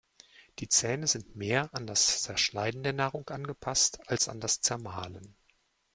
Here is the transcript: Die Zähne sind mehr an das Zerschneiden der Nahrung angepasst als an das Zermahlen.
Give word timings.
Die 0.57 0.67
Zähne 0.67 1.05
sind 1.05 1.35
mehr 1.35 1.69
an 1.75 1.85
das 1.85 2.23
Zerschneiden 2.23 2.81
der 2.81 2.93
Nahrung 2.93 3.29
angepasst 3.29 3.99
als 4.09 4.29
an 4.29 4.39
das 4.39 4.59
Zermahlen. 4.59 5.35